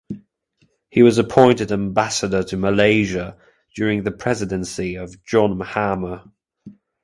He 0.89 1.03
was 1.03 1.19
appointed 1.19 1.71
Ambassador 1.71 2.41
to 2.45 2.57
Malaysia 2.57 3.37
during 3.75 4.01
the 4.01 4.09
presidency 4.09 4.95
of 4.95 5.23
John 5.23 5.59
Mahama. 5.59 6.31